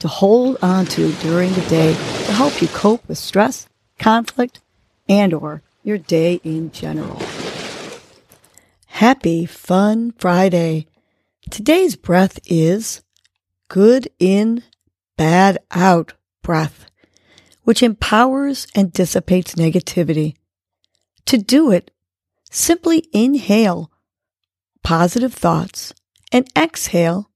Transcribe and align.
to 0.00 0.08
hold 0.08 0.56
on 0.62 0.86
to 0.86 1.12
during 1.14 1.52
the 1.52 1.60
day 1.62 1.92
to 1.92 2.32
help 2.32 2.62
you 2.62 2.68
cope 2.68 3.06
with 3.08 3.18
stress, 3.18 3.68
conflict, 3.98 4.60
and 5.08 5.34
or 5.34 5.62
your 5.82 5.98
day 5.98 6.40
in 6.44 6.70
general. 6.70 7.20
Happy 8.86 9.46
Fun 9.46 10.12
Friday. 10.18 10.86
Today's 11.50 11.96
breath 11.96 12.38
is 12.46 13.02
good 13.68 14.08
in, 14.18 14.62
bad 15.16 15.58
out 15.70 16.14
breath, 16.42 16.86
which 17.64 17.82
empowers 17.82 18.66
and 18.74 18.92
dissipates 18.92 19.54
negativity. 19.54 20.34
To 21.26 21.38
do 21.38 21.70
it, 21.70 21.90
simply 22.50 23.08
inhale 23.12 23.90
positive 24.82 25.34
thoughts 25.34 25.92
and 26.32 26.48
exhale 26.56 27.30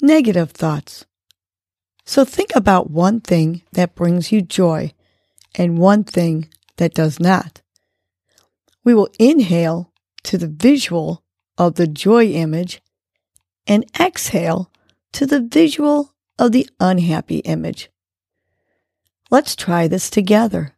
negative 0.00 0.52
thoughts. 0.52 1.06
So 2.04 2.24
think 2.24 2.50
about 2.54 2.90
one 2.90 3.20
thing 3.20 3.62
that 3.72 3.94
brings 3.94 4.30
you 4.30 4.42
joy 4.42 4.92
and 5.54 5.78
one 5.78 6.04
thing 6.04 6.48
that 6.76 6.94
does 6.94 7.18
not. 7.18 7.62
We 8.84 8.94
will 8.94 9.08
inhale 9.18 9.92
to 10.24 10.38
the 10.38 10.48
visual 10.48 11.22
of 11.56 11.76
the 11.76 11.86
joy 11.86 12.26
image 12.26 12.82
and 13.66 13.84
exhale 13.98 14.70
to 15.12 15.26
the 15.26 15.40
visual 15.40 16.14
of 16.38 16.52
the 16.52 16.68
unhappy 16.80 17.38
image. 17.38 17.88
Let's 19.30 19.56
try 19.56 19.88
this 19.88 20.10
together. 20.10 20.74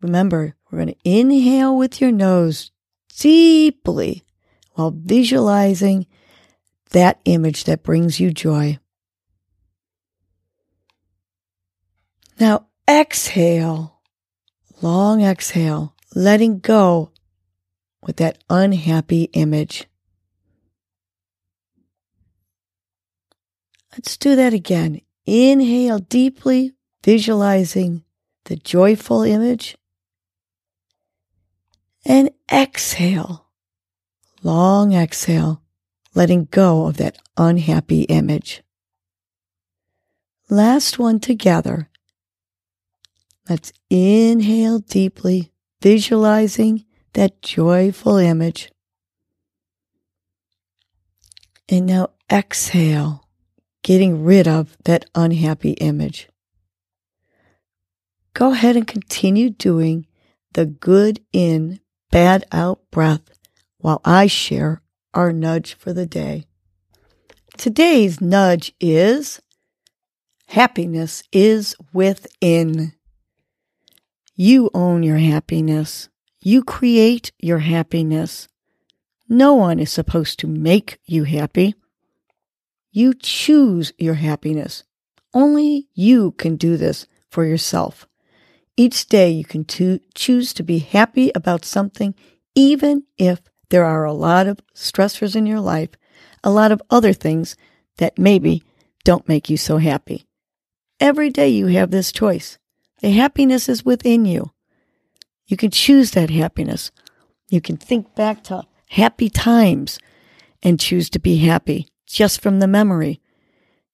Remember, 0.00 0.56
we're 0.70 0.78
going 0.78 0.94
to 0.94 1.10
inhale 1.10 1.76
with 1.76 2.00
your 2.00 2.12
nose 2.12 2.72
deeply 3.16 4.24
while 4.72 4.92
visualizing 4.94 6.06
that 6.90 7.20
image 7.24 7.64
that 7.64 7.82
brings 7.82 8.18
you 8.18 8.32
joy. 8.32 8.78
Now 12.40 12.66
exhale, 12.88 14.00
long 14.80 15.22
exhale, 15.22 15.94
letting 16.14 16.60
go 16.60 17.10
with 18.02 18.16
that 18.18 18.42
unhappy 18.48 19.24
image. 19.32 19.86
Let's 23.92 24.16
do 24.16 24.36
that 24.36 24.54
again. 24.54 25.00
Inhale 25.26 25.98
deeply, 25.98 26.74
visualizing 27.02 28.04
the 28.44 28.54
joyful 28.56 29.22
image. 29.22 29.76
And 32.04 32.30
exhale, 32.50 33.48
long 34.44 34.94
exhale, 34.94 35.60
letting 36.14 36.44
go 36.44 36.86
of 36.86 36.98
that 36.98 37.18
unhappy 37.36 38.02
image. 38.02 38.62
Last 40.48 40.98
one 41.00 41.18
together. 41.18 41.87
Let's 43.48 43.72
inhale 43.88 44.80
deeply, 44.80 45.52
visualizing 45.80 46.84
that 47.14 47.40
joyful 47.40 48.16
image. 48.16 48.70
And 51.68 51.86
now 51.86 52.10
exhale, 52.30 53.26
getting 53.82 54.22
rid 54.22 54.46
of 54.46 54.76
that 54.84 55.06
unhappy 55.14 55.72
image. 55.72 56.28
Go 58.34 58.52
ahead 58.52 58.76
and 58.76 58.86
continue 58.86 59.50
doing 59.50 60.06
the 60.52 60.66
good 60.66 61.20
in, 61.32 61.80
bad 62.10 62.44
out 62.52 62.80
breath 62.90 63.22
while 63.78 64.00
I 64.04 64.26
share 64.26 64.82
our 65.14 65.32
nudge 65.32 65.74
for 65.74 65.92
the 65.92 66.06
day. 66.06 66.44
Today's 67.56 68.20
nudge 68.20 68.72
is 68.78 69.40
happiness 70.48 71.22
is 71.32 71.74
within. 71.92 72.92
You 74.40 74.70
own 74.72 75.02
your 75.02 75.18
happiness. 75.18 76.08
You 76.40 76.62
create 76.62 77.32
your 77.40 77.58
happiness. 77.58 78.46
No 79.28 79.54
one 79.54 79.80
is 79.80 79.90
supposed 79.90 80.38
to 80.38 80.46
make 80.46 81.00
you 81.06 81.24
happy. 81.24 81.74
You 82.92 83.14
choose 83.14 83.92
your 83.98 84.14
happiness. 84.14 84.84
Only 85.34 85.88
you 85.92 86.30
can 86.38 86.54
do 86.54 86.76
this 86.76 87.04
for 87.28 87.44
yourself. 87.44 88.06
Each 88.76 89.08
day 89.08 89.28
you 89.28 89.44
can 89.44 89.64
to- 89.64 89.98
choose 90.14 90.52
to 90.54 90.62
be 90.62 90.78
happy 90.78 91.32
about 91.34 91.64
something, 91.64 92.14
even 92.54 93.02
if 93.16 93.40
there 93.70 93.84
are 93.84 94.04
a 94.04 94.12
lot 94.12 94.46
of 94.46 94.60
stressors 94.72 95.34
in 95.34 95.46
your 95.46 95.60
life, 95.60 95.90
a 96.44 96.50
lot 96.52 96.70
of 96.70 96.80
other 96.90 97.12
things 97.12 97.56
that 97.96 98.20
maybe 98.20 98.62
don't 99.02 99.26
make 99.26 99.50
you 99.50 99.56
so 99.56 99.78
happy. 99.78 100.28
Every 101.00 101.30
day 101.30 101.48
you 101.48 101.66
have 101.66 101.90
this 101.90 102.12
choice. 102.12 102.57
The 103.00 103.10
happiness 103.10 103.68
is 103.68 103.84
within 103.84 104.24
you. 104.24 104.52
You 105.46 105.56
can 105.56 105.70
choose 105.70 106.10
that 106.12 106.30
happiness. 106.30 106.90
You 107.48 107.60
can 107.60 107.76
think 107.76 108.14
back 108.14 108.44
to 108.44 108.64
happy 108.90 109.30
times 109.30 109.98
and 110.62 110.80
choose 110.80 111.08
to 111.10 111.18
be 111.18 111.38
happy 111.38 111.88
just 112.06 112.40
from 112.40 112.58
the 112.58 112.66
memory. 112.66 113.20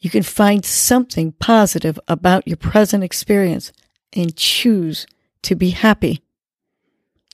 You 0.00 0.10
can 0.10 0.22
find 0.22 0.64
something 0.64 1.32
positive 1.32 1.98
about 2.08 2.46
your 2.46 2.56
present 2.56 3.04
experience 3.04 3.72
and 4.12 4.36
choose 4.36 5.06
to 5.42 5.54
be 5.54 5.70
happy. 5.70 6.22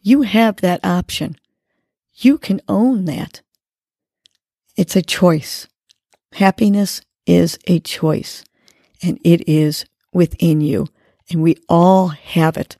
You 0.03 0.23
have 0.23 0.57
that 0.57 0.85
option. 0.85 1.37
You 2.15 2.39
can 2.39 2.61
own 2.69 3.07
that. 3.07 3.43
It's 4.77 4.97
a 4.97 5.03
choice. 5.03 5.67
Happiness 6.33 7.01
is 7.27 7.59
a 7.67 7.81
choice 7.81 8.45
and 9.03 9.19
it 9.25 9.49
is 9.49 9.85
within 10.13 10.61
you 10.61 10.89
and 11.31 11.43
we 11.43 11.57
all 11.69 12.09
have 12.09 12.57
it. 12.57 12.77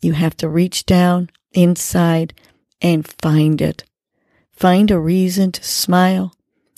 You 0.00 0.12
have 0.12 0.36
to 0.38 0.48
reach 0.48 0.86
down 0.86 1.30
inside 1.52 2.34
and 2.80 3.06
find 3.06 3.60
it. 3.60 3.84
Find 4.52 4.90
a 4.90 4.98
reason 4.98 5.52
to 5.52 5.64
smile 5.64 6.34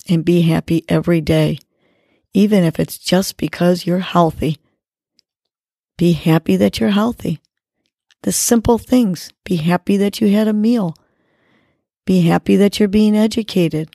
and 0.09 0.23
be 0.23 0.41
happy 0.41 0.85
every 0.87 1.21
day, 1.21 1.59
even 2.33 2.63
if 2.63 2.79
it's 2.79 2.97
just 2.97 3.37
because 3.37 3.85
you're 3.85 3.99
healthy. 3.99 4.57
Be 5.97 6.13
happy 6.13 6.55
that 6.55 6.79
you're 6.79 6.91
healthy. 6.91 7.41
The 8.21 8.31
simple 8.31 8.77
things. 8.77 9.31
Be 9.43 9.57
happy 9.57 9.97
that 9.97 10.21
you 10.21 10.29
had 10.29 10.47
a 10.47 10.53
meal. 10.53 10.95
Be 12.05 12.21
happy 12.21 12.55
that 12.55 12.79
you're 12.79 12.87
being 12.87 13.17
educated. 13.17 13.89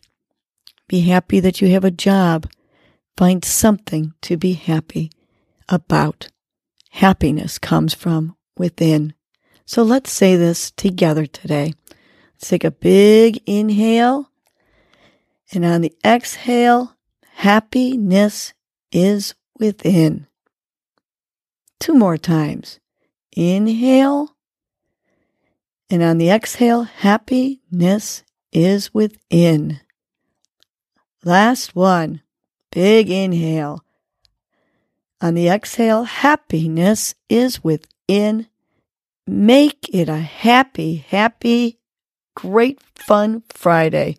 Be 0.88 1.03
happy 1.03 1.41
that 1.41 1.60
you 1.60 1.69
have 1.69 1.84
a 1.84 1.91
job. 1.91 2.50
Find 3.16 3.44
something 3.44 4.14
to 4.22 4.36
be 4.36 4.53
happy 4.54 5.10
about. 5.69 6.31
Happiness 6.92 7.58
comes 7.58 7.94
from 7.94 8.36
within. 8.56 9.14
So 9.64 9.82
let's 9.82 10.12
say 10.12 10.36
this 10.36 10.70
together 10.70 11.25
today. 11.25 11.72
Let's 12.34 12.48
take 12.48 12.64
a 12.64 12.70
big 12.70 13.42
inhale. 13.47 14.30
And 15.53 15.64
on 15.64 15.80
the 15.80 15.94
exhale, 16.04 16.94
happiness 17.36 18.53
is 18.92 19.34
within. 19.58 20.26
Two 21.80 21.94
more 21.94 22.19
times. 22.19 22.78
Inhale. 23.34 24.36
And 25.89 26.03
on 26.03 26.18
the 26.18 26.30
exhale, 26.30 26.83
happiness 26.83 28.22
is 28.53 28.92
within. 28.92 29.80
Last 31.24 31.74
one. 31.74 32.21
Big 32.71 33.10
inhale. 33.10 33.83
On 35.22 35.34
the 35.34 35.48
exhale, 35.48 36.03
happiness 36.03 37.15
is 37.28 37.63
within. 37.63 38.48
Make 39.24 39.89
it 39.95 40.09
a 40.09 40.19
happy, 40.19 40.97
happy, 40.97 41.78
great 42.34 42.80
fun 42.97 43.45
Friday. 43.48 44.16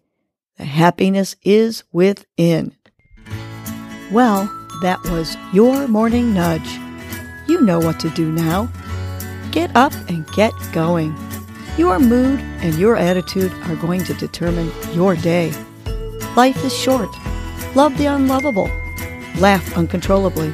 The 0.55 0.63
happiness 0.63 1.35
is 1.43 1.83
within. 1.91 2.77
Well, 4.13 4.45
that 4.81 5.03
was 5.03 5.35
your 5.51 5.89
morning 5.89 6.33
nudge. 6.33 6.79
You 7.49 7.59
know 7.59 7.79
what 7.79 7.99
to 7.99 8.09
do 8.11 8.31
now. 8.31 8.71
Get 9.51 9.75
up 9.75 9.91
and 10.07 10.25
get 10.27 10.53
going. 10.71 11.13
Your 11.77 11.99
mood 11.99 12.39
and 12.39 12.75
your 12.75 12.95
attitude 12.95 13.51
are 13.63 13.75
going 13.75 14.05
to 14.05 14.13
determine 14.13 14.71
your 14.93 15.17
day. 15.17 15.51
Life 16.37 16.63
is 16.63 16.73
short. 16.73 17.09
Love 17.75 17.97
the 17.97 18.05
unlovable. 18.05 18.69
Laugh 19.39 19.77
uncontrollably. 19.77 20.53